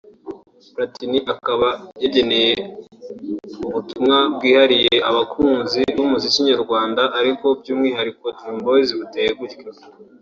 Platini 0.73 1.19
akaba 1.33 1.67
yageneye 2.03 2.53
ubutumwa 3.67 4.17
bwihariye 4.35 4.93
abakunzi 5.09 5.81
b’umuziki 5.95 6.39
nyarwanda 6.47 7.03
ariko 7.19 7.45
by’umwihariko 7.59 8.25
Dream 8.37 8.57
boys 8.65 8.89
buteye 8.99 9.29
gutya 9.39 9.59